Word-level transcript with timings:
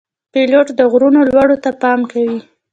پیلوټ 0.31 0.67
د 0.75 0.81
غرونو 0.91 1.19
لوړو 1.31 1.57
ته 1.63 1.69
پام 1.81 1.99
کوي. 2.11 2.39